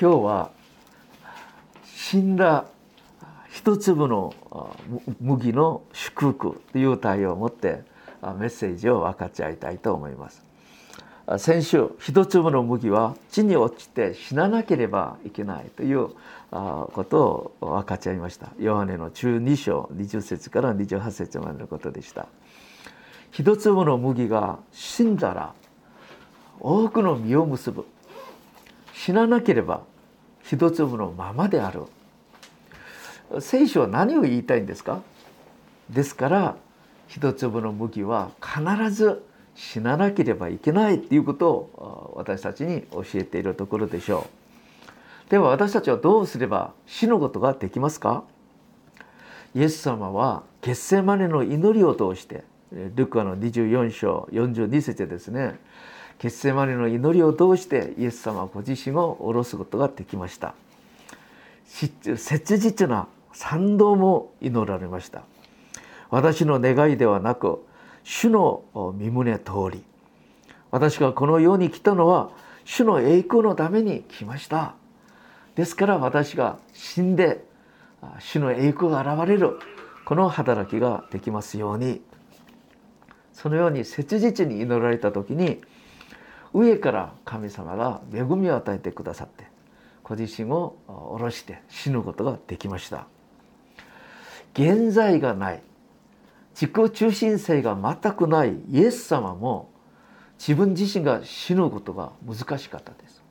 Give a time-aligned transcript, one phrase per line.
[0.00, 0.50] 今日は
[1.84, 2.64] 死んだ
[3.50, 4.34] 一粒の
[5.20, 7.82] 麦の祝福という題を持って
[8.22, 10.42] メッセージを分かち合いたいと思います。
[11.36, 16.08] 先週一粒の麦は地に落ちて死ななければいけないという
[16.50, 18.48] ことを分かち合いました。
[18.58, 22.26] ヨハネの中2章20節から28節までのことでした。
[23.32, 25.52] 一粒の麦が死んだら
[26.58, 27.84] 多くの実を結ぶ。
[28.92, 29.82] 死ななければ
[30.50, 31.82] 一粒のままである。
[33.40, 35.00] 聖書は何を言いたいんですか？
[35.88, 36.56] ですから
[37.06, 44.26] 一粒の麦は必ず死ななければいけないということを私たちに教えているところでしょ
[45.28, 45.30] う。
[45.30, 48.24] では私たちはどうすれば死ぬことができますか？
[49.54, 52.42] イエス様は決戦までの祈りを通して
[52.96, 55.60] ルカの24章42節ですね。
[56.20, 60.54] 決戦までの祈りを通してイエス様ご自身を下ろすことができました。
[61.66, 65.22] 切実な賛同も祈られました。
[66.10, 67.64] 私の願いではなく
[68.04, 68.64] 主の
[68.98, 69.82] 身旨通り。
[70.70, 72.30] 私がこの世に来たのは
[72.66, 74.74] 主の栄光のために来ました。
[75.54, 77.42] ですから私が死んで
[78.18, 79.58] 主の栄光が現れる
[80.04, 82.02] この働きができますように。
[83.32, 85.62] そのように切実に祈られた時に
[86.52, 89.46] 上から神様が恵みを与えてくださって
[90.02, 93.06] ご自身を下ろして死ぬことができました。
[94.54, 95.62] 現在がない。
[96.52, 98.56] 自己中心性が全くない。
[98.68, 99.70] イエス様も
[100.36, 103.22] 自分自身が死ぬことが難しかったです。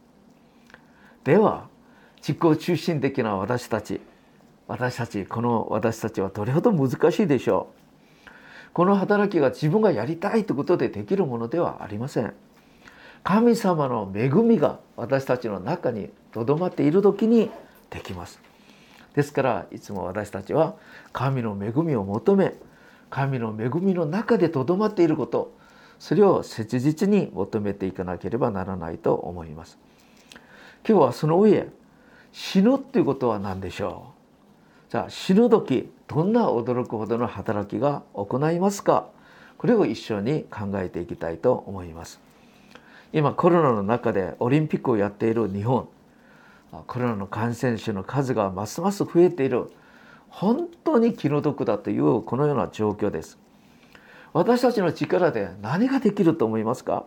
[1.26, 1.67] では
[2.17, 4.00] 自己中心的な私たち
[4.67, 8.30] 私たちこの私たちはどれほど難しいでしょう。
[8.72, 12.33] この働きが自分がやりたいということでできるものではありません。
[13.23, 17.52] 神様の恵みが私たちの中にとどまっている時に
[17.89, 18.39] できます。
[19.14, 20.76] ですからいつも私たちは
[21.11, 22.53] 神の恵みを求め
[23.09, 25.52] 神の恵みの中でとどまっていること
[25.98, 29.77] それを切実に求めていかなければならないと思います。
[30.88, 31.67] 今日はその上
[32.32, 34.14] 死ぬっていうことは何でしょ
[34.88, 34.92] う？
[34.92, 39.10] じゃあ死ぬ時どんな驚くほどの働きが行いますか？
[39.58, 42.20] これを一緒に考えていきたいと思います。
[43.11, 45.87] 今コロナの中でオリンピックをやっている日本。
[46.86, 49.71] コロナの感染者の数がますます増えている。
[50.30, 53.39] 本当に気の毒だというこのような状況です。
[54.31, 57.05] 私たちの力で何ができると思いますか？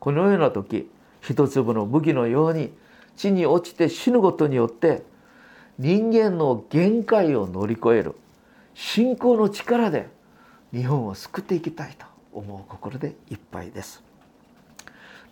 [0.00, 0.90] このような時
[1.20, 2.72] 一粒の麦のように
[3.14, 5.02] 地に落ちて死ぬことによって
[5.78, 8.14] 人間の限界を乗り越える。
[8.74, 10.08] 信仰の力で
[10.72, 14.02] 日本を救っていきたいと思う心でいっぱいです。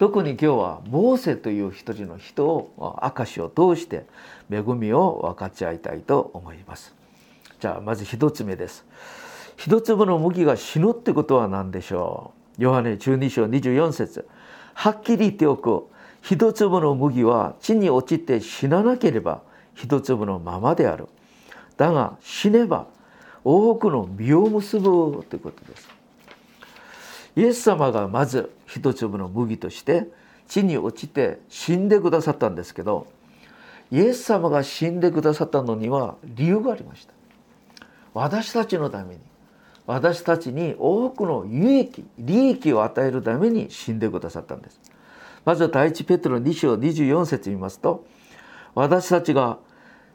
[0.01, 4.07] 特に今日はモーセという一人の人を証を通して
[4.51, 6.95] 恵みを分かち合いたいと思います。
[7.61, 8.87] じゃあまず一つ目です。
[9.59, 12.63] 一粒の麦が死ぬってことは何でしょう？
[12.63, 14.27] ヨハネ12章24節。
[14.73, 15.85] はっきり言っておく。
[16.23, 19.43] 一粒の麦は地に落ちて死ななければ
[19.75, 21.09] 一粒のままである。
[21.77, 22.87] だが死ねば
[23.45, 26.00] 多くの実を結ぶということです。
[27.41, 30.09] イエス様がまず一粒の麦として
[30.47, 33.07] 地に落ちて死んでくださったんですけど
[33.91, 37.15] イエス様が死んでくださったのには理由がありました。
[38.13, 39.21] 私たちのために
[39.87, 44.79] 私たちに多くの有益利益を与えるために死んでくださったんです。
[45.47, 48.05] まず第一ペトロ2章24節見ますと
[48.75, 49.59] 私たちが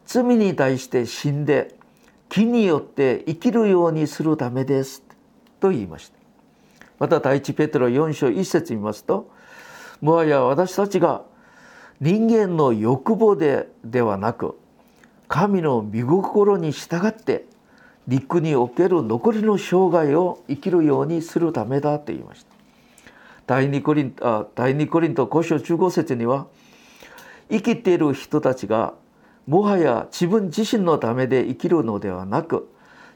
[0.05, 1.73] 罪に対して死んで
[2.29, 5.01] 木によって生きるようにするためです
[5.59, 6.24] と言いました。
[6.99, 9.31] また第一ペテロ4章1節見ますと
[10.01, 11.23] もはや私たちが
[12.01, 14.57] 人間の欲望でではなく
[15.27, 17.45] 神の御心に従って
[18.07, 22.53] 陸における残りの生涯を生きるようにするためだと言いました。
[23.47, 26.47] 第二コリンあ第二コリント5章15節には
[27.49, 28.93] 生きている人たちが
[29.47, 32.69] もはや自分自身のためで生きるのではなく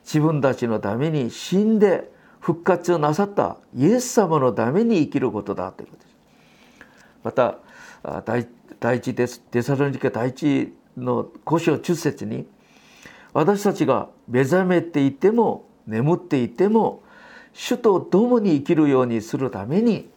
[0.03, 6.15] 自分たちのために死んで復活をなさったイエス様のために生きることだということです。
[7.23, 7.57] また
[8.79, 9.27] 第一デ
[9.61, 12.47] サロニケ第一の五章10節に
[13.33, 17.03] 私たちが目覚めていても眠っていても
[17.53, 20.09] 主と共に生きるようにするために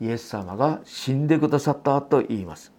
[0.00, 2.72] イエス様が死んでくださったと言います。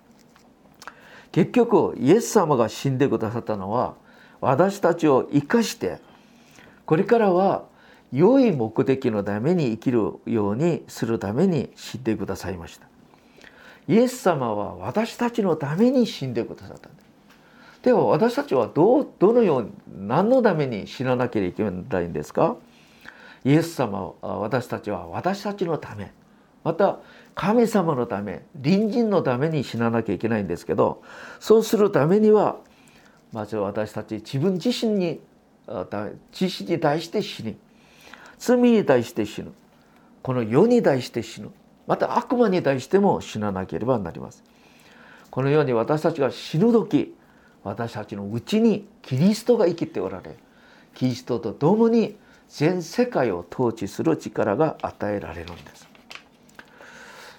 [1.31, 3.95] 結局イエス様が死んでくださったのは
[4.41, 5.99] 私たちを生かして
[6.85, 7.65] これからは
[8.11, 12.87] 良い目的のために生きるようにするために死んでくださいました。
[13.87, 19.71] イエス様は私たちのために死んでくださったですでは私たちはどうどのように
[20.07, 22.57] 何のために死ななければいけないんですか？
[23.43, 26.11] イエス様は私たちは私たちのため
[26.63, 26.99] また
[27.33, 31.01] 神様のため隣人のために死ななきゃいけないんですけど
[31.39, 32.57] そうするためには
[33.31, 35.19] まず私たち自分自身に
[36.39, 37.57] 自身に対して死に
[38.39, 39.51] 罪に対して死ぬ。
[40.23, 41.51] この世に対して死ぬ。
[41.85, 44.43] また悪魔に対しても死ななければなります。
[45.29, 47.15] このように私たちが死ぬ時
[47.63, 50.35] 私たちのうちにキリストが生きておられ
[50.95, 52.15] キリストと共に
[52.47, 55.87] 全世界を統治する力が与えられるんです。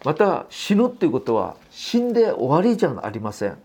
[0.04, 3.58] また死ぬっていうことは死んで終わりじゃありません。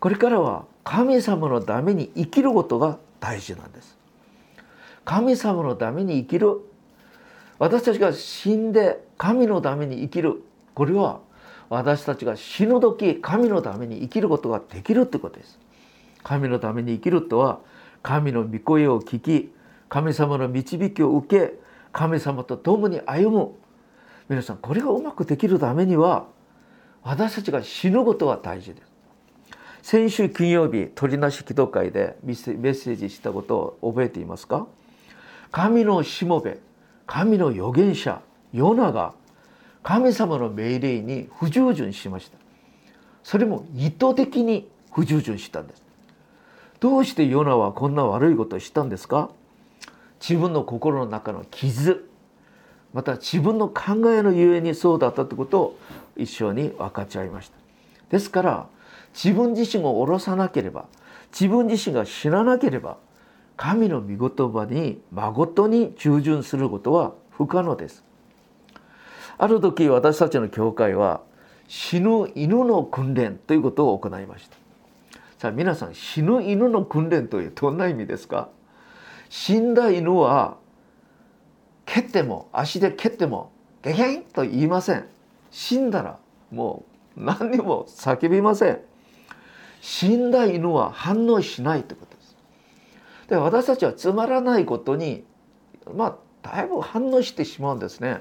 [0.00, 3.96] これからは神様のために生きることが大事なんです。
[5.04, 6.60] 神様のために生きる。
[7.58, 10.42] 私たちが死んで神のために生きる。
[10.74, 11.20] これは
[11.68, 15.58] 私たちが死ぬ時神のために生きることができるってことです。
[16.22, 17.60] 神のために生きるとは
[18.02, 19.52] 神の御声を聞き
[19.88, 21.54] 神様の導きを受け
[21.92, 23.52] 神様と共に歩む。
[24.28, 26.26] 皆さんこれがうまくできるためには
[27.02, 28.92] 私たちが死ぬことが大事です。
[29.82, 34.66] 先週金曜日鳥なし祈祷会でメッセージしたことを覚えていますか？
[35.52, 36.58] 神のしもべ
[37.06, 38.22] 神の預言者
[38.52, 39.12] ヨナが
[39.82, 42.38] 神様の命令に不従順しました。
[43.22, 45.82] それも意図的に不従順したんです。
[46.80, 49.30] どうしてヨナはこんな悪いことをしたんですか？
[50.20, 52.08] 自分の心の中の傷
[52.92, 55.78] また自分の考えのゆえにそうだったということを
[56.16, 57.56] 一緒に分かち合いました。
[58.10, 58.66] ですから
[59.14, 60.86] 自分自身を下ろさなければ
[61.32, 62.96] 自分自身が死ななければ
[63.62, 68.02] 神の御言葉に誠に従順することは不可能です。
[69.38, 71.20] ある時私たちの教会は
[71.68, 74.56] 死ぬ犬の訓練ということを行いました。
[75.38, 78.48] さあ皆さん死ぬ犬の訓練というどんな意味ですか？
[79.28, 80.56] 死んだ犬は
[81.86, 85.06] 蹴っても足で蹴ってもゲゲンと言いません。
[85.52, 86.18] 死んだら
[86.50, 86.84] も
[87.16, 88.80] う何にも叫びません。
[89.80, 92.11] 死んだ犬は反応しないということ。
[93.32, 95.24] で私たちはつまらないことに
[95.96, 98.20] まあだいぶ反応してしまうんですね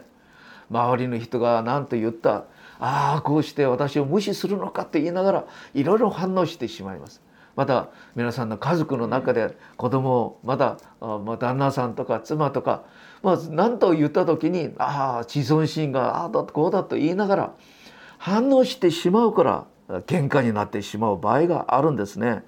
[0.70, 2.46] 周りの人が何と言った
[2.80, 7.22] ああこうして私を無視するのかって言いながらいろいろ反応してしまいます
[7.58, 12.86] また皆さんの家族の中で子供また、まあ、旦那さんとか妻とか、
[13.22, 17.54] まあ、何と言った時にああ自尊心がああだこうだと言いながら
[18.18, 22.44] 反応してしまうから喧嘩になってしまう場合があるんですね。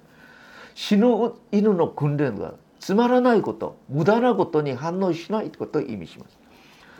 [0.75, 6.37] 死ぬ犬の訓練がつまらないこと無駄なことに反応しないことを意味します。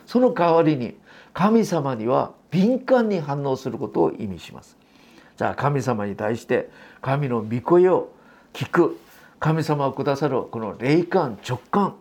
[0.06, 0.98] その代わりに
[1.34, 4.78] 神様には敏感に反応することを意味します。
[5.38, 6.70] じゃあ神様に対して
[7.02, 8.12] 神の御声を
[8.54, 9.00] 聞く
[9.40, 11.96] 神様をくださるこの霊感直感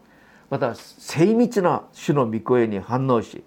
[0.51, 3.43] また精密な主の御声に反応し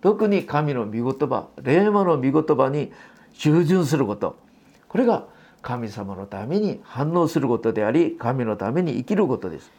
[0.00, 2.90] 特に神の御言葉霊魔の御言葉に
[3.34, 4.36] 従順すること
[4.88, 5.26] これが
[5.62, 9.70] 神様のために反応することであり神のために生きることです。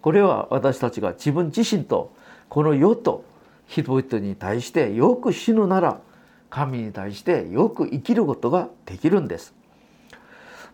[0.00, 2.12] これは私たちが自分自身と
[2.48, 3.24] この世と
[3.66, 6.00] 人々に対してよく死ぬなら
[6.48, 9.52] 神に対してよく生きることができるんです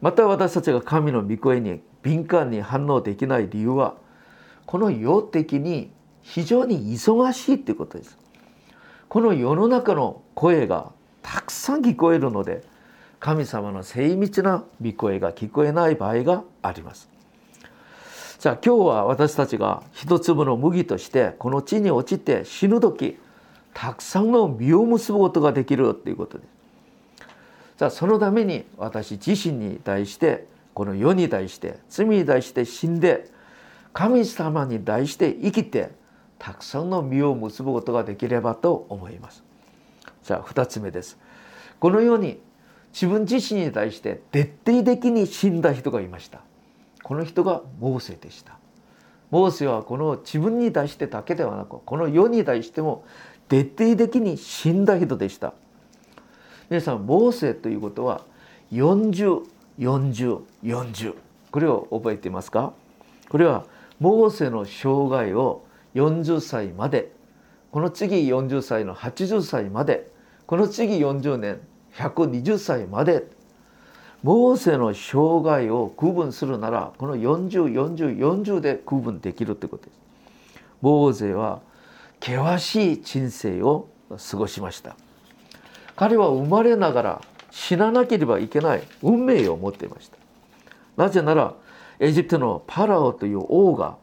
[0.01, 3.97] また私たちが神の御声に敏感に反応できない理由は
[4.67, 5.91] この世的に
[6.23, 8.19] 非常に忙しいということです
[9.09, 12.65] この世の中の声がたくさん聞こえるので
[13.23, 17.09] 神様の精密な御声が聞こえない場合があります
[18.41, 23.17] じゃあ今日は私たちが一粒の麦としてこの地に落ちて死ぬ時
[23.75, 26.49] たくさんの実を結ぶことができるということです。
[27.79, 33.31] じゃあそのために私自身に対してこの世に対して罪に対して死んで
[33.93, 35.93] 神様に対して生きて
[36.41, 39.45] たくさんの実を結ぶことができればと思います。
[40.25, 41.17] じゃあ2つ目です。
[41.79, 42.41] このように
[42.93, 46.41] 自分自身に対して徹底的に死んだ人がいました。
[47.03, 48.59] この人がモーセでした。
[49.31, 53.07] モーセはこの自分に対してだけではなくこの世に対しても
[53.49, 55.55] 徹底的に死んだ人でした
[56.69, 58.27] 皆さんモーセということは
[58.73, 61.15] 404040
[61.51, 62.75] これを覚えていますか？
[63.31, 63.65] これは
[64.01, 67.11] モーセの生涯を40歳まで
[67.71, 70.11] この次40歳の80歳まで
[70.47, 71.63] この次40年
[71.97, 73.27] 120歳まで
[74.23, 80.03] モーセの生涯を区分するならこの404040で区分できるということです。
[80.83, 81.61] モーゼは
[82.21, 84.97] 険しい人生を過ごしました
[85.97, 90.19] 彼は生まれながら死ななければいけない運命を持っていました
[90.97, 91.55] なぜなら
[91.99, 93.97] エジプトのパラオという王が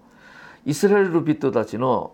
[0.66, 2.14] イスラエル人たちの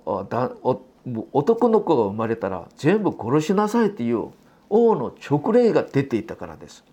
[1.31, 4.29] 男の子が生まれたら全部殺しなさいという
[4.69, 6.83] 王の勅令が出ていたからです。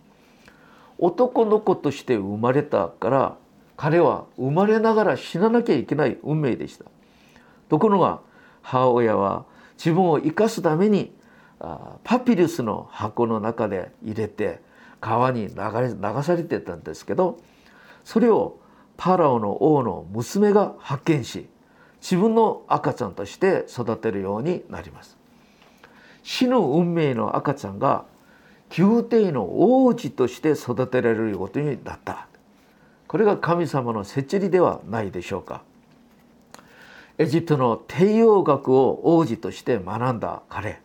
[0.99, 3.37] 男の子として生まれたから
[3.77, 6.85] 彼は生まれながら死ななきゃいけない運命でした。
[7.69, 8.21] ところが
[8.63, 9.45] 母親は
[9.77, 11.13] 自分を生かすために
[12.05, 14.61] パピルスの箱の中で入れて
[15.01, 17.41] 川に流れ流されてたんですけど
[18.05, 18.59] それを
[18.97, 21.49] パラオの王の娘が発見し
[22.01, 25.22] 自分の赤ちゃんとして育てるようになります。
[26.23, 28.05] 死の運命の赤ちゃんが
[28.77, 32.27] 宮廷の王子として育てられることになった。
[33.07, 35.63] これが神様の設理ではないでしょうか。
[37.19, 40.81] エジプトの帝王学を王子として学んだ彼。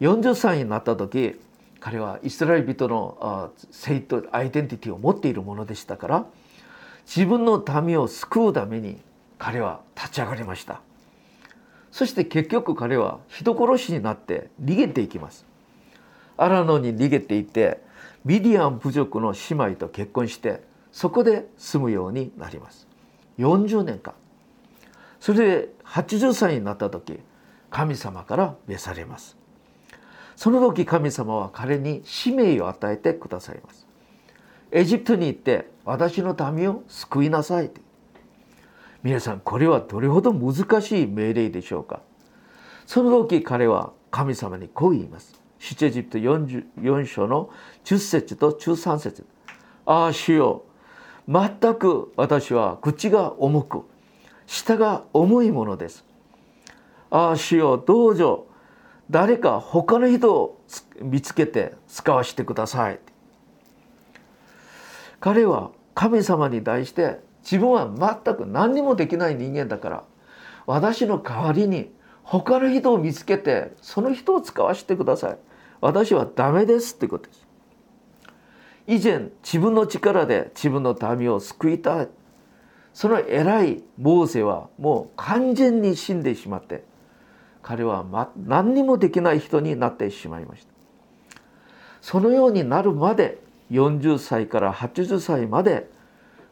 [0.00, 1.38] 40歳になった時
[1.78, 6.26] 彼はイスラエル人の性とアイデンティティを持っているものでしたから
[7.06, 8.98] 自分の民を救うために
[9.38, 10.80] 彼は立ち上がりました。
[11.90, 15.44] そして結局彼は人殺しになって逃げていきます。
[16.36, 17.80] アラノに逃げていて
[18.24, 22.86] ミディアン部族の姉妹と結婚してそこで住むようになります。
[23.38, 24.14] 40年間。
[25.20, 27.18] それで80歳になった時
[27.70, 29.36] 神様から召されます。
[30.36, 33.86] その時神様は彼に使命を与えてくださいます。
[34.72, 37.70] エジプトに行って私の民を救いなさい
[39.02, 42.00] 皆さんこれはどれほど難しい命令でしょうか？
[42.86, 45.40] その時彼は神様にこう言います。
[45.58, 47.50] 出エジプト4章の
[47.84, 49.26] 10節と13節。
[49.86, 50.64] ああ主よ
[51.28, 53.84] 全く私は口が重く
[54.46, 56.04] 舌が重いものです。
[57.10, 58.46] ああ主よどうぞ
[59.08, 60.60] 誰か他の人を
[61.00, 63.00] 見つけて使わせてください。
[65.20, 67.88] 彼は神様に対して自分は
[68.24, 70.04] 全く何にもできない人間だから
[70.66, 71.90] 私の代わりに
[72.22, 75.38] 他の人を見つけてその人を使わせてください。
[75.80, 77.46] 私はダメですってことです。
[78.86, 82.08] 以前自分の力で自分の民を救いたい。
[82.92, 86.84] その偉いモーセはもう完全に死んでしまって
[87.62, 88.04] 彼は
[88.36, 90.72] 何にもできない人になってしまいました。
[92.00, 93.38] そのようになるまで
[93.70, 95.88] 40歳から80歳まで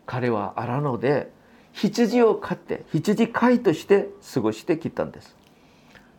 [0.08, 1.30] 彼は荒野で
[1.72, 5.36] 羊を飼って羊飼いとして過ごしてきたんです。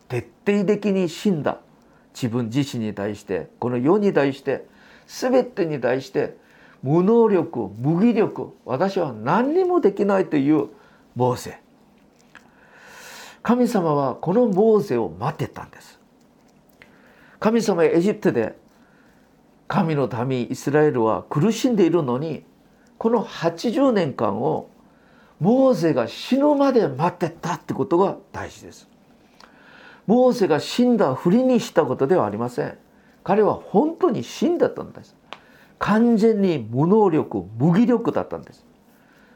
[0.08, 1.58] 徹底的に死んだ。
[2.14, 4.64] 自分自身に対してこの世に対して
[5.08, 6.36] 全てに対して
[6.84, 10.68] 無能力無義力私は何にもできないという
[11.16, 11.60] モーセ。
[13.42, 15.98] 神様はこのモーセを待ってたんです。
[17.40, 18.56] 神様はエジプトで
[19.66, 22.44] 神の民イスラエルは苦しんでいるのに
[23.00, 24.68] この80年間を
[25.38, 28.90] モーセが死ぬまで待ってたってことが大事です。
[30.06, 32.76] モーセが死んだふりにしたことではありません。
[33.24, 35.16] 彼は本当に死んだったんです。
[35.78, 38.66] 完全に無能力、無義力だったんです。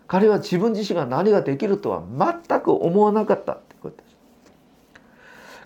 [0.09, 4.15] 彼は自分自身が何ができるとは全く思わなかったってことです。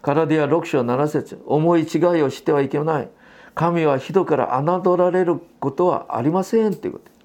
[0.03, 3.09] カラディア6章7節思い違いをしてはいけない。
[3.57, 7.18] 神は人から侮られることはありませんということです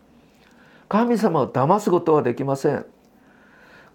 [0.93, 2.85] 神様を騙すことはできません。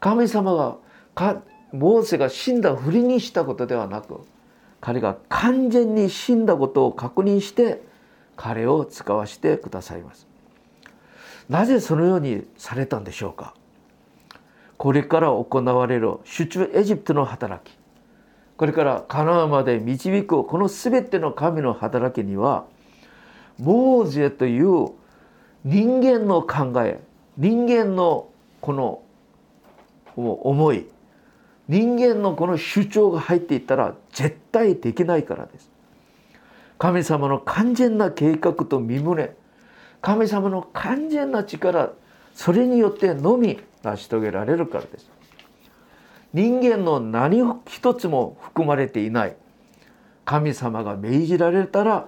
[0.00, 0.78] 神様が
[1.14, 4.26] かモーセが死んだふりにしたことではなく
[4.81, 7.83] 彼が完全に死んだことを確認して
[8.35, 10.26] 彼を使わせてくださいます。
[11.49, 13.55] なぜそのようにされたんでしょうか？
[14.76, 17.78] これから行われる出張エジプトの働き
[18.57, 22.67] これからカナンまで導くこの全ての神の働きには
[23.57, 24.98] モーゼという
[25.65, 27.00] 人間の考え
[27.37, 28.29] 人間の
[28.61, 29.03] この
[30.17, 30.87] 思い
[31.69, 35.71] 人間のこの主張が入っていったら絶対できないからです。
[36.79, 39.35] 神様の完全な計画と身旨
[40.00, 41.93] 神様の完全な力
[42.35, 45.11] それによってのみ成し遂げられるからです。
[46.33, 49.37] 人間の何一つも含まれていない
[50.25, 52.07] 神様が命じられたら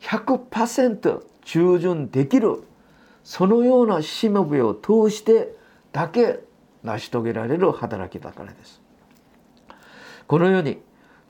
[0.00, 2.64] 100%従順できる
[3.24, 5.54] そのようなしもべを通して
[5.92, 6.40] だけ
[6.82, 8.80] 成し遂げられる働きだからです。
[10.26, 10.80] このように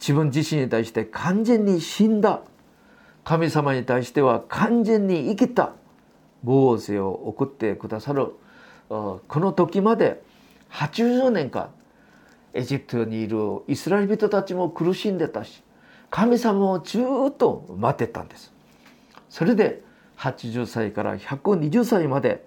[0.00, 2.42] 自分自身に対して完全に死んだ
[3.24, 5.72] 神様に対しては完全に生きた
[6.42, 8.32] モーセを送ってくださる
[8.88, 10.22] この時まで
[10.70, 11.70] 80年間
[12.52, 15.62] エジプトにいるイスラエル人たちも苦しんでたし
[16.10, 18.52] 神様をずっと待ってたんです
[19.30, 19.82] それで
[20.22, 22.46] 80歳から120歳まで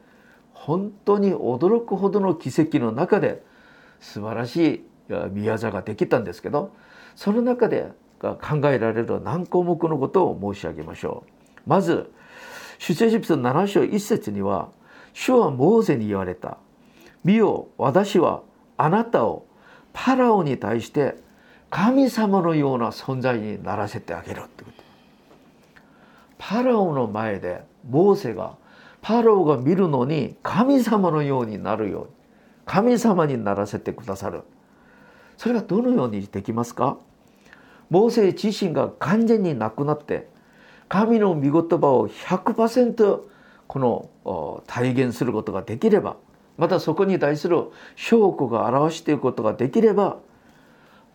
[0.54, 3.44] 本当に驚くほどの奇跡の中で
[4.00, 4.86] 素晴らしい
[5.32, 6.74] 宮座ができたんですけど
[7.16, 11.70] その中で考えられる何項目のことを申し上げましょう。
[11.70, 12.12] まず
[12.80, 14.70] 出エジプト7章1節には
[15.14, 16.58] 主はモーゼに言われた
[17.24, 18.42] 「見よ私は
[18.78, 19.46] あなたを
[19.94, 21.16] パラオに対して
[21.70, 24.75] 神様のような存在にならせてあげる」ってこと。
[26.48, 28.56] パラオの前でモーセが
[29.02, 32.10] パラオが見るのに神様のようになるように
[32.68, 34.44] 神様にならせてくださる。
[35.38, 36.98] それがどのようにできますか？
[37.90, 40.28] モーセ自身が完全になくなって
[40.88, 43.22] 神の御言葉を100%
[43.68, 46.16] この体現することができれば
[46.58, 50.18] またそこに対する証拠が表していくことができれば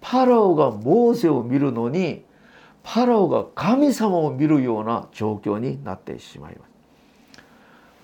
[0.00, 2.24] パラオがモーセを見るのに
[2.82, 6.70] パラオが神様を見るような状況になってしまいます。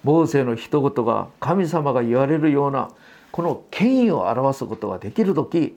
[0.07, 2.91] モーセの一言が神様が言われるような
[3.33, 5.77] この権威を表すことができる時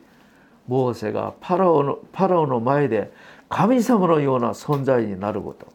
[0.67, 3.11] モーセがパラオのパラオの前で
[3.49, 5.65] 神様のような存在になること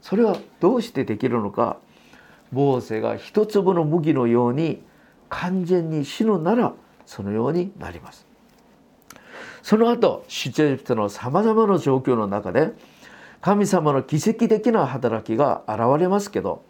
[0.00, 1.76] それはどうしてできるのか
[2.50, 4.82] モーセが一粒の麦のように
[5.28, 6.72] 完全に死ぬなら
[7.04, 8.29] そのようになります。
[9.62, 12.72] その後出エジプトのさまざまな状況の中で
[13.40, 16.62] 神様の奇跡的な働きが現れますけど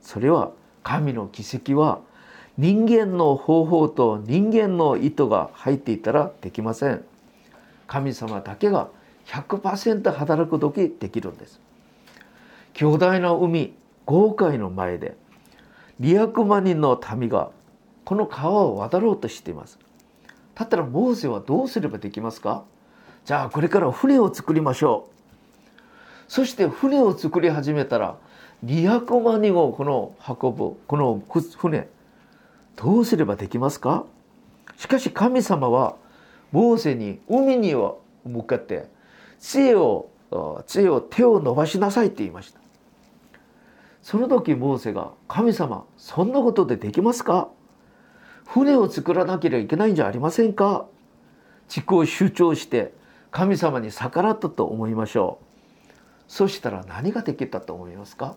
[0.00, 0.50] それは
[0.82, 2.00] 神の奇跡は
[2.58, 7.04] 人間の方法と人間の意図が入っていたらできません。
[7.90, 8.88] 神様だけが
[9.26, 11.60] 100%働く時できるんです
[12.72, 13.74] 強大な海
[14.06, 15.16] 豪快の前で
[16.00, 17.50] 200万人の民が
[18.04, 19.76] この川を渡ろうとしています
[20.54, 22.64] だったらモーセはどうすればできますか？
[23.24, 25.12] じゃあこれから船を作りましょう。
[26.28, 28.16] そして船を作り始めたら
[28.64, 31.22] 200万人をこの運ぶこの
[31.56, 31.88] 船
[32.76, 34.04] どうすればできますか？
[34.76, 35.96] しかし神様は
[36.52, 38.88] モーセに海には向かって
[39.38, 40.10] 杖を
[40.66, 42.60] 杖を手を伸ばしなさいって言いました。
[44.02, 47.48] その時モーセが「神様そんなことでできますか？
[48.52, 50.86] 船を作らなければいけないんじゃありませんか?」
[51.68, 52.92] 自己を主張して
[53.30, 55.44] 神様に逆らったと思いましょう。
[56.26, 58.34] そしたら何ができたと思いますか？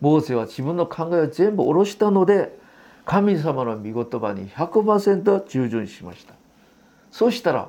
[0.00, 2.56] モーセは自分の考えを全部下ろしたので
[3.04, 6.34] 神様の御言葉に100%従順しました。
[7.10, 7.68] そしたら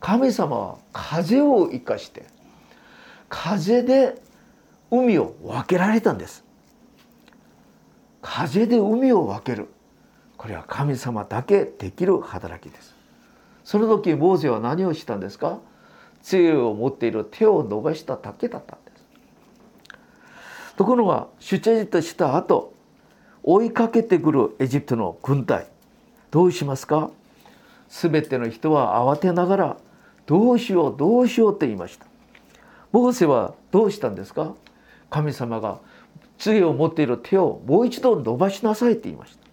[0.00, 2.24] 神様は風を生かして
[3.28, 4.22] 風で
[4.90, 6.44] 海を分けられたんです。
[8.22, 9.68] 風で海を分ける。
[10.44, 12.94] これは神様だけできる働きです。
[13.64, 15.58] その時モーゼは何をしたんですか？
[16.22, 19.04] 杖を持っている手を伸ばしただけだったんです。
[20.76, 22.74] ところが出エジプした後
[23.42, 25.66] 追いかけてくるエジプトの軍隊
[26.30, 27.08] どうしますか？
[27.88, 29.76] 全ての人は慌てながら
[30.26, 32.04] どうしようどうしようと言いました。
[32.92, 34.52] モーセはどうしたんですか？
[35.08, 35.78] 神様が
[36.36, 39.43] 杖を持っている手をもう一度伸ばしなさいって言いました。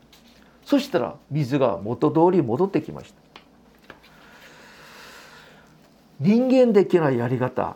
[0.66, 3.22] そしたら水が元通り戻ってきました。
[6.20, 7.76] 人間的なやり方。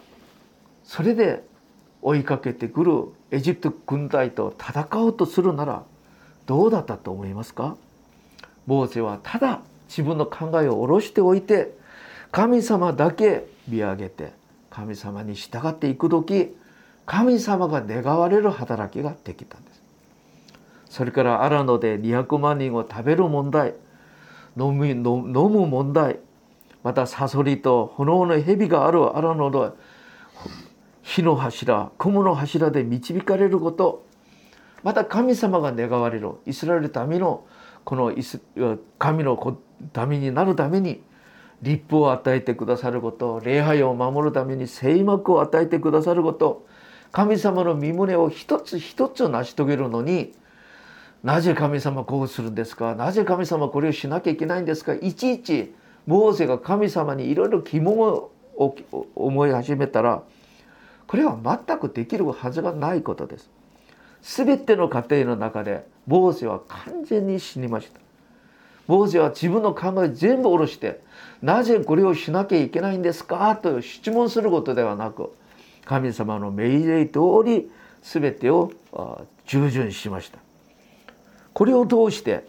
[0.84, 1.44] それで
[2.02, 5.84] 追いかけてくるエジプト軍隊と戦おうとするなら
[6.46, 7.76] どうだったと思いますか？
[8.68, 11.76] モーセはただ自分の考えを下ろしておいて
[12.32, 14.32] 神様だけ見上げて
[14.70, 16.56] 神様に従っていく時
[17.08, 19.75] 神様が願われる働きができたんです。
[20.96, 23.74] それからアラノで200万人を食べる問題。
[24.58, 26.20] 飲む飲む問題。
[26.84, 29.76] またサソリと炎の蛇があるアラノで
[31.02, 34.06] 火の柱雲の柱で導かれること。
[34.84, 36.30] また神様が願われる。
[36.46, 37.44] イスラエル民の
[37.84, 38.14] この
[38.98, 39.58] 神の
[40.08, 41.04] 民になるために
[41.62, 43.42] 立法を与えてくださること。
[43.44, 46.66] 礼拝を守るために聖幕を与えてくださること。
[47.12, 50.34] 神様の身旨を一つ一つ成し遂げるのに
[51.24, 52.94] なぜ神様こうするんですか？
[52.96, 54.94] なぜ神様これをしなきゃいけないんですか？
[54.94, 55.74] いちいち
[56.06, 58.32] モーセが神様にいろいろ疑問を
[59.16, 60.22] 思い始めたら
[61.08, 63.50] これは全くできるはずがないことです。
[64.22, 68.00] 全ての家庭の中でモーセは完全に死にました。
[68.88, 71.02] モーセは自分の考え全部下ろして
[71.42, 73.56] なぜこれをしなきゃいけないんですか？
[73.56, 75.34] と質問することではなく
[75.86, 77.72] 神様の命令通り
[78.04, 78.72] 全てを
[79.48, 80.38] 従順しました
[81.56, 82.46] これを通して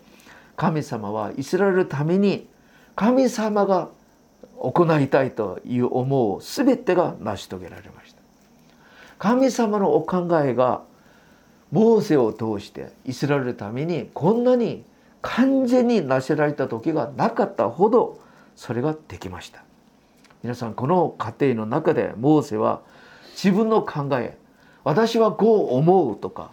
[0.56, 2.48] 神様はイスラエルのために
[2.96, 3.88] 神様が
[4.58, 8.20] 行いたいという思う全てが成し遂げられました。
[9.18, 10.82] 神様のお考えが
[11.70, 14.84] モーセを通してイスラエルのためにこんなに
[15.22, 18.20] 完全に成せられた時がなかったほど
[18.56, 19.62] それができました。
[20.42, 22.80] 皆さんこの過程の中でモーセは
[23.36, 24.36] 自分の考え
[24.82, 26.50] 私はこう思うとか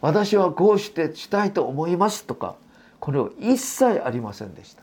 [0.00, 2.56] 私はこうしてしたいと思いますとか
[3.00, 4.82] これを一切ありませんでした。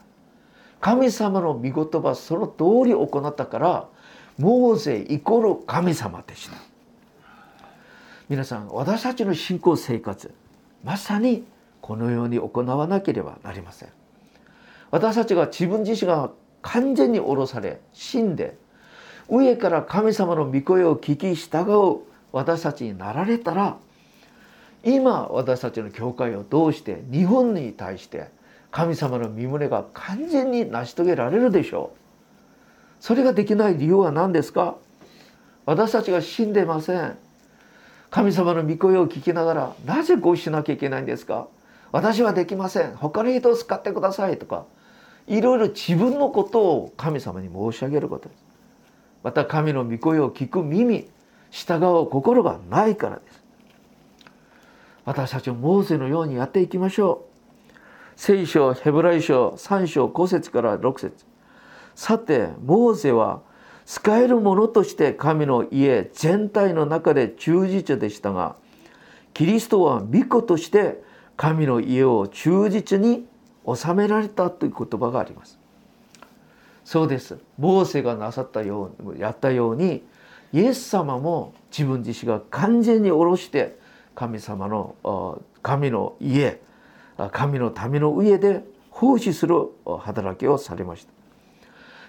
[0.80, 3.88] 神様の御言葉その通り行ったから
[4.38, 6.58] モーゼイコール神様でした。
[8.30, 10.34] 皆さん私たちの信仰生活
[10.84, 11.46] まさに
[11.82, 13.90] このように行わなければなりません。
[14.92, 18.58] 私たちが自分自身が完全に降ろされ死んで
[19.28, 23.78] 上から神様の御声を聞き従う私たちになられたら
[24.84, 28.28] 今私たちの教会を通して日本に対して
[28.70, 31.98] 神様の身胸が完全に成し遂げられるでしょう。
[33.00, 34.76] それができない理由は何ですか？
[35.66, 37.18] 私たちが死んでません。
[38.10, 41.48] 神様の御声を聞きながらなぜこうしなきゃいけないんですか？
[41.92, 42.96] 私はできません。
[42.96, 44.66] 他の人を使ってくださいとか
[45.28, 48.28] いろいろ自分のことを神様に申し上げること。
[48.28, 48.44] です
[49.24, 51.08] また神の御声を聞く耳
[51.52, 53.43] 従う心がないからです。
[55.06, 57.74] 私たちもモーセのようにやっていきましょう。
[58.16, 61.26] 聖書ヘブライ書3章5節から6節。
[61.96, 63.42] さてモーセは
[63.86, 68.56] 使えるものとして神の家全体の中で忠実でしたが
[69.34, 71.04] キリストは御子として
[71.36, 73.26] 神の家を忠実に
[73.68, 75.60] 収められたという言葉があります。
[76.86, 77.38] そうです。
[77.58, 80.04] モーセがなさったようやったように
[80.52, 83.80] イエス様も自分自身が完全に下ろして
[84.16, 86.60] 神様の神の家
[87.32, 89.56] 神の民の上で奉仕する
[90.00, 91.14] 働きをされました。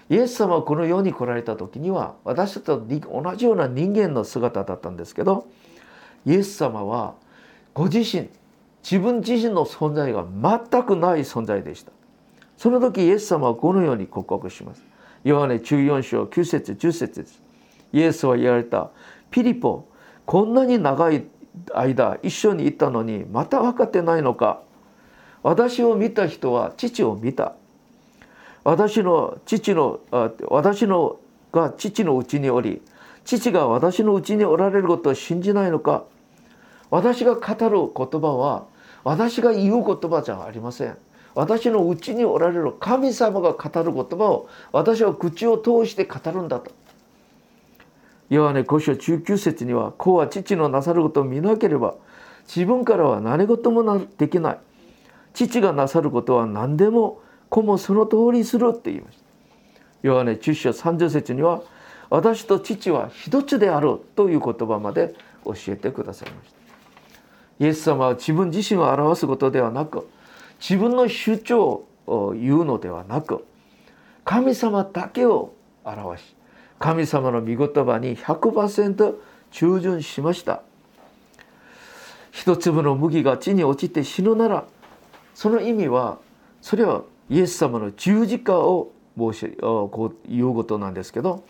[0.09, 5.47] イエス様はこの世に来られた時には私たちと同じような人間の姿だったんですけど
[6.27, 7.15] イエス様は
[7.73, 8.29] ご自身
[8.83, 11.91] 自分自身の存在が全くない存在でした。
[12.55, 14.83] その時イエス様はこのように告白します。
[15.23, 17.41] ヨハネ14章9節10節です。
[17.91, 18.91] イエスは言われた
[19.31, 19.87] ピリポ
[20.25, 21.25] こんなに長い
[21.73, 24.61] 間一緒にいたのにまた分かってないのか。
[25.43, 27.53] 私を見た人は父を見た。
[28.63, 29.99] 私の父の
[30.49, 31.19] 私の
[31.51, 32.81] が父のうちにおり
[33.23, 36.03] 父が私のうちにおられることを信じないのか。
[36.89, 38.65] 私が語る言葉は
[39.03, 40.97] 私が言う言葉じゃありません。
[41.35, 46.71] 私のうちにおられる神様が語る言葉を私は口を通して語るんだと。
[48.29, 51.95] ヨハネ5章19節には「子は父のなさることを見なければ
[52.47, 54.57] 自分からは何事もできない」
[55.33, 59.23] 「父がなさることは何でも子もその通りする」って言いました。
[60.01, 61.61] ヨハネ10章30節には
[62.09, 66.55] 「私と父は一つである」という言葉まで教えてくださいました。
[67.59, 70.07] イエス様は自分自身を表すことではなく
[70.59, 73.45] 自分の主張を言うのではなく
[74.23, 76.34] 神様だけを表し
[76.79, 79.15] 神様の御言葉に100%
[79.51, 80.61] 忠順しました。
[82.31, 84.65] 一粒の麦が地に落ちて死ぬなら
[85.33, 86.17] その意味は
[86.61, 91.45] それはイエス様の十字架を申しこう言うことなんですけど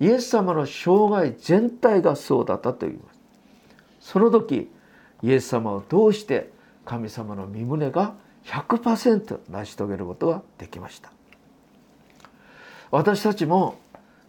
[0.00, 3.12] イエス様の生涯全体がそうだったと言いま
[4.00, 4.10] す。
[4.12, 4.70] その時
[5.22, 6.50] イエス様を通して
[6.84, 11.12] 神様の身胸が100%成し遂げることができました。
[12.90, 13.78] 私たちも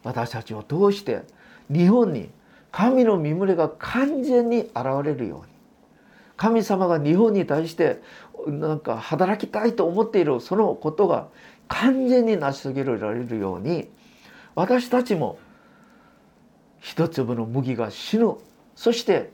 [0.04, 1.24] 私たちを通して
[1.72, 2.30] 日本に
[2.72, 5.54] 神の身胸が完全に現れるように。
[6.36, 8.02] 神様が日本に対して
[8.48, 11.28] なんか働きたいと思っているそのことが
[11.68, 13.88] 完全に成し遂げられるように
[14.56, 15.38] 私たちも
[16.80, 18.36] 一粒の麦が死ぬ。
[18.76, 19.32] そして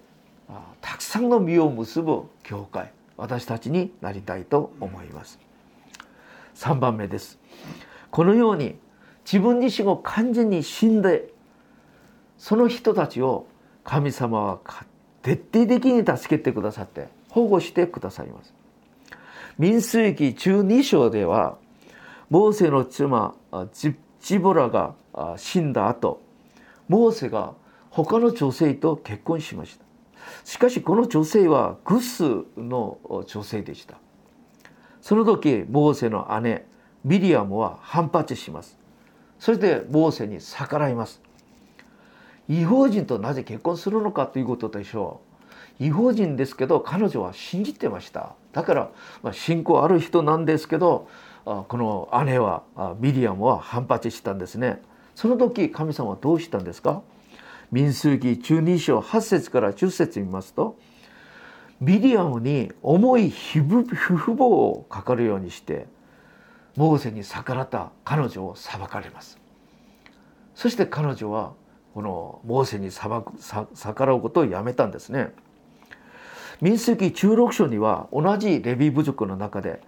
[0.82, 5.40] たくさんの実を結ぶ教会私たちになりたいと思います。
[6.56, 7.40] 3番目です。
[8.12, 8.78] このように
[9.32, 11.30] 自分自身を完全に死んで
[12.40, 13.46] その人たちを
[13.84, 14.60] 神様は
[15.22, 18.56] 徹底的に助けてくださって保護してくださいます。
[19.60, 21.58] 民数記12章では
[22.32, 23.36] モーセの妻
[24.20, 24.96] ジボラが
[25.38, 26.24] 死んだ後
[26.88, 27.54] モーセが
[27.92, 29.86] 他の女性と結婚しました。
[30.44, 32.24] しかしこの女性はグス
[32.58, 34.00] の女性でした。
[35.02, 36.66] その時モーセの姉
[37.04, 38.79] ミリアムは反発します。
[39.40, 41.22] それでモーセに逆らいます。
[42.48, 45.22] 違法人となぜ結婚するのかということでしょ
[45.80, 45.86] う。
[45.86, 48.36] 違法人ですけど彼女は信じてました。
[48.52, 48.90] だから、
[49.24, 51.08] まあ、信仰ある人なんですけど
[51.46, 52.64] この姉は
[53.00, 54.82] ミリアムは反発したんですね。
[55.16, 57.02] その時神様はどうしたんですか？
[57.72, 60.76] 民数記12章8節から10節見ますと
[61.80, 65.88] ミディアムに重い皮膚父母をかかるようにして
[66.80, 69.38] モーセに逆らった彼女を裁かれます。
[70.56, 71.52] そして彼女は
[71.94, 73.34] このモーセに裁く
[73.76, 75.34] 逆らうことをやめたんですね。
[76.62, 79.82] 民数記16章には同じレビ部族の中で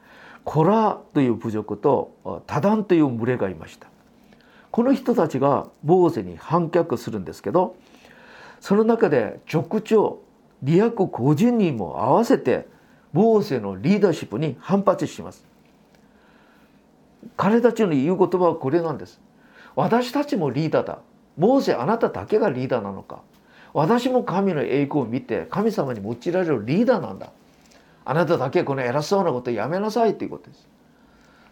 [0.44, 3.88] コラという部族とタダンという群れがいました。
[4.70, 7.78] この人たちがモーセに反逆するんですけど
[8.60, 10.20] その中で族長
[10.66, 12.68] 250人も合わせて
[13.14, 15.50] モーセのリーダーシップに反発します。
[17.38, 19.22] 彼たちの言う言葉はこれなんです。
[19.76, 21.00] 私たちもリーダーだ。
[21.38, 23.22] モーセあなただけがリーダーなのか。
[23.74, 27.32] 私も神の栄光を見て神様に用いられるリーダーなんだ。
[28.04, 30.68] あなただけこの偉そうなことやめなさいということです。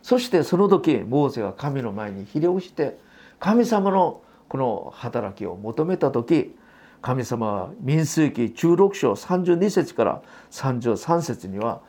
[0.01, 2.97] そしてその時モーセが神の前にひれ伏して
[3.39, 6.55] 神様のこの働きを求めた時
[7.01, 11.81] 神様は民数記16章32節から33節には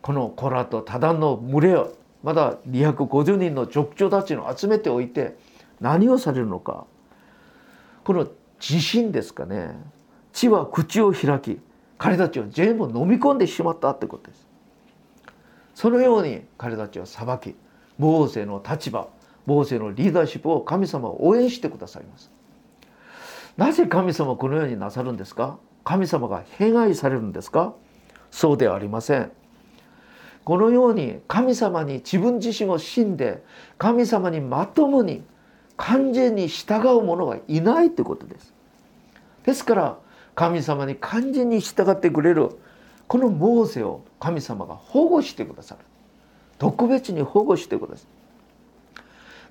[0.00, 1.92] このコラと多段の群れを
[2.26, 5.36] まだ250人の族長たちを集めておいて
[5.80, 6.84] 何をされるのか。
[8.02, 8.26] この
[8.58, 9.76] 地震ですかね。
[10.32, 11.60] 地は口を開き
[11.98, 14.44] 彼たちを全部飲み込んでしまったってことです。
[15.76, 17.54] そのように彼たちは裁き
[17.96, 19.06] モーセの立場
[19.46, 22.32] モーセのリーダーシップを神様は応援してくださいます。
[23.56, 25.58] なぜ神様このようになさるんですか？
[25.84, 27.72] 神様が偏愛されるんですか？
[28.32, 29.30] そうではありません。
[30.46, 33.42] このように神様に自分自身を信んで
[33.78, 35.24] 神様にまともに
[35.76, 38.54] 完全に従う者がいないということです。
[39.42, 39.98] ですから
[40.36, 42.50] 神様に完全に従ってくれる
[43.08, 45.80] このモーセを神様が保護してくださる。
[46.58, 49.02] 特別に保護してくださる。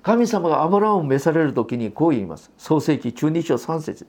[0.02, 2.50] 神様がアブラムを召される時にこう言います。
[2.56, 4.06] 創世記中2章3節。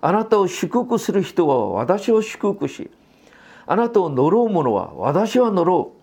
[0.00, 2.90] あなたを祝福する人は私を祝福し
[3.68, 5.99] あなたを呪う者は私は呪う。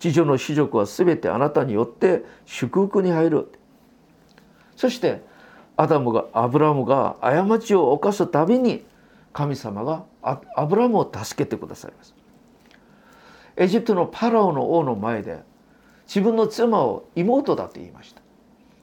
[0.00, 3.52] 地上の子族は全てあなたによって祝福に入る。
[4.74, 5.22] そして
[5.76, 8.84] アダムがアブラムが過ちを犯すたびに
[9.32, 12.14] 神様がアブラムを助けてくださいます。
[13.56, 15.42] エジプトのパラオの王の前で
[16.06, 18.22] 自分の妻を妹だと言いました。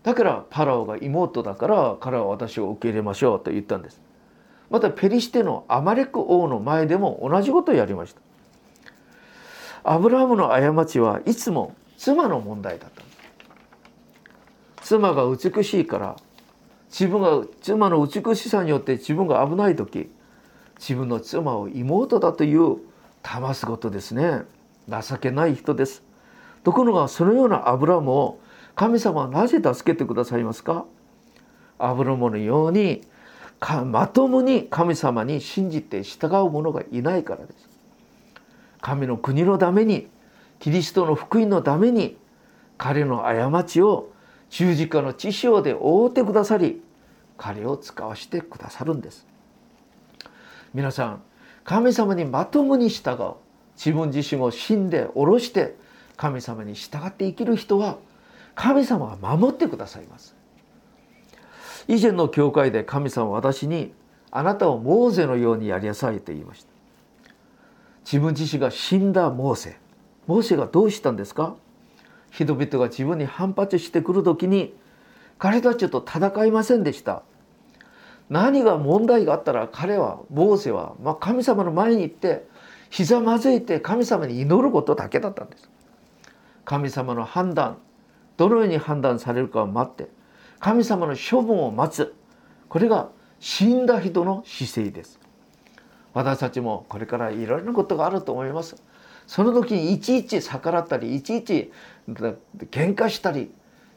[0.03, 3.99] だからパラオが妹だから彼は私を受け入れましょうと言ったんです。
[4.69, 8.21] またペリシテのアマレク王の前でも同じことをやりました。
[9.83, 13.01] アブラハムの過ちはいつも妻の問題だった
[14.83, 16.15] 妻が美しいから
[16.89, 20.09] 自分が妻の美しさによって自分が危ない時
[20.79, 22.77] 自分の妻を妹だという
[23.23, 24.43] 騙すことですね。
[24.87, 26.03] 情けない人です。
[26.63, 28.39] ところがそのようなアブラムを
[28.75, 30.85] 神様はなぜ助けてくださいますか？
[31.77, 33.01] アブラムのように
[33.85, 37.69] まともに神様に信じて従う者がいないからです。
[38.81, 40.07] 神の国のために
[40.59, 42.17] キリストの福音のために
[42.77, 44.11] 彼の過ちを
[44.49, 46.81] 十字架の知性で覆ってくださり
[47.37, 49.27] 彼を使わしてくださるんです。
[50.73, 51.21] 皆さん
[51.63, 53.33] 神様にまともに従う。
[53.77, 55.75] 自分自身を死んで下ろして
[56.15, 57.99] 神様に従って生きる人は
[58.55, 60.35] 神様が守ってくださいます。
[61.87, 63.93] 以前の教会で神様は私に
[64.31, 66.76] あなたをモーゼのようにやりなさいと言いました。
[68.09, 69.77] 自分自身が死んだモーセ。
[70.27, 71.57] モーセがどうしたんですか？
[72.31, 74.73] 人々が自分に反発してくる時に
[75.37, 77.23] 彼たちと戦いませんでした。
[78.29, 82.47] 何が問題があったら彼はモーセは、まあ、神様の前に行って
[82.89, 85.69] ひざまずいて神様に祈ることだけだったんです。
[86.63, 87.77] 神様の判断
[88.37, 90.07] どのように判断されるかを待って
[90.61, 92.15] 神様の処分を待つ。
[92.69, 93.09] これが
[93.41, 95.19] 死んだ人の姿勢です。
[96.17, 98.75] 私たちもこれからいろいろなことがあると思います。
[99.27, 101.71] その時にいちいち逆らったりいちいち
[102.09, 103.51] 喧嘩したり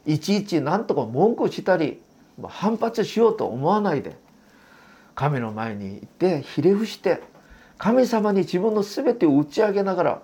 [0.05, 1.99] いちいち何とか文句したり
[2.43, 4.15] 反発しようと思わないで
[5.15, 7.23] 神の前に行ってひれ伏して
[7.79, 10.21] 神様に自分の全てを打ち上げながら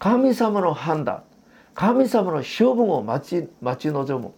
[0.00, 1.22] 神様の判断
[1.74, 4.32] 神様の処分を待ち待ち望む。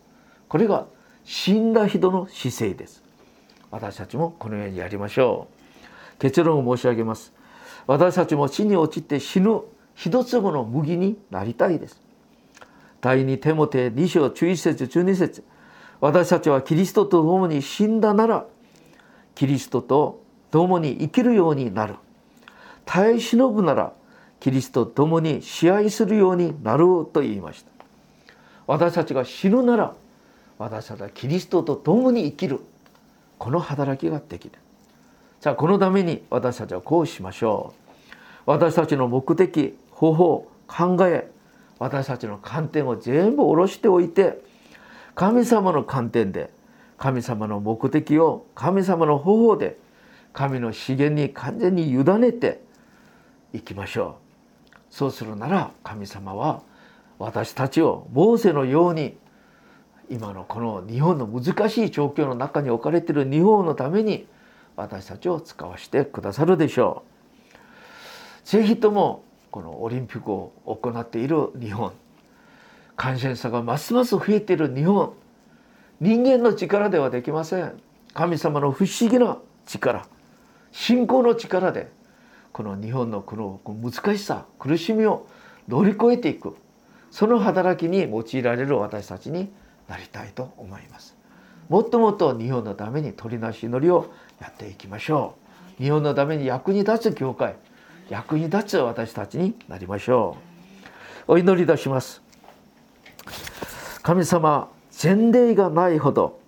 [0.49, 0.87] これが
[1.25, 3.03] 死んだ人の姿勢です。
[3.71, 5.58] 私たちもこのようにやりましょう。
[6.18, 7.33] 結論を申し上げます。
[7.87, 9.62] 私たちも死に陥って死ぬ
[9.94, 12.00] 一粒の麦になりたいです。
[13.00, 15.44] 第二テモテ2章11節12節。
[16.00, 18.46] 私たちはキリストと共に死んだなら
[19.35, 21.94] キリストと共に生きるようになる。
[22.85, 23.92] 耐え忍ぶなら
[24.40, 27.70] キリストと共に支配するようになると言いました。
[28.66, 29.94] 私たちが死ぬなら
[30.59, 32.61] 私たちはキリストと共に生きる。
[33.38, 34.54] この働きができる。
[35.40, 38.11] じゃあこのために私たちはこうしましょう。
[38.46, 41.31] 私たちの目的方法考え
[41.79, 44.42] 私たちの観点を全部下ろしておいて
[45.14, 46.51] 神様の観点で
[46.96, 49.79] 神様の目的を神様の方法で
[50.33, 52.61] 神の資源に完全に委ねて
[53.53, 54.16] いきましょ
[54.70, 54.79] う。
[54.90, 56.62] そうするなら神様は
[57.20, 59.16] 私たちをモーセのように
[60.11, 64.27] 今のこの日本の難しい状況の中に置かれている日本のために
[64.78, 67.02] 私たちを使わせてくださるでしょ
[68.44, 68.46] う。
[68.48, 71.92] ぜひともこのオリンピックを行っている日本
[72.96, 75.12] 感染者がますます増えている日本
[76.00, 77.78] 人間の力ではできません
[78.14, 80.06] 神様の不思議な力
[80.72, 81.90] 信仰の力で
[82.52, 85.26] この日本のこの難しさ苦しみを
[85.68, 86.56] 乗り越えていく
[87.10, 89.50] その働きに用いられる私たちに
[89.88, 91.16] なりたいと思います
[91.68, 94.10] もっともっと日本のために取りなし祈りを
[94.40, 95.35] やっていきましょ
[95.79, 95.83] う。
[95.83, 97.57] 日本のために役に立つ教会。
[98.09, 100.37] 役に立つ私たちになりましょ
[101.27, 101.33] う。
[101.33, 102.22] お祈り出します。
[104.03, 104.70] 神様
[105.03, 106.40] 前例がないほど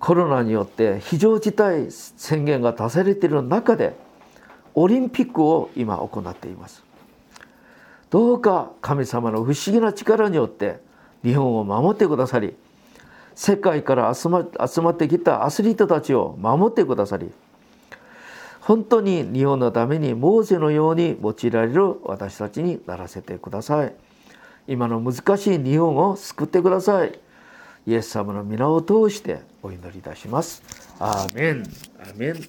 [0.00, 3.94] コロナによって非常事態宣言が出されている中で
[4.74, 6.84] オリンピックを今行っています。
[8.10, 10.80] どうか神様の不思議な力によって
[11.22, 12.56] 日本を守ってくださり
[13.38, 17.30] 世界から集ま集まってきたアスリートたちを守ってくださり
[18.60, 23.94] 本当に日本のためにモーゼのように用いられる私たちにならせてください。
[24.66, 27.18] 今の難しい日本を救ってください。
[27.86, 30.62] イエス様の皆を通してお祈りいたします。
[30.98, 31.62] アーメン。
[31.98, 32.44] アーメン。